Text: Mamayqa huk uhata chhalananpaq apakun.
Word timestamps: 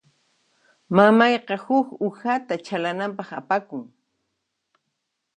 Mamayqa 0.95 1.55
huk 1.65 1.87
uhata 2.07 2.55
chhalananpaq 2.65 3.29
apakun. 3.39 3.83